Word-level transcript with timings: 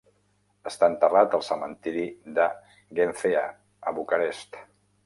Està 0.69 0.87
enterrat 0.91 1.35
al 1.39 1.45
cementiri 1.49 2.07
de 2.41 2.49
Ghencea, 3.01 3.47
a 3.93 3.97
Bucarest. 4.01 4.65